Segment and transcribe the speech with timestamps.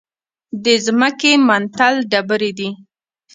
[0.63, 2.69] د ځمکې منتل ډبرې دي.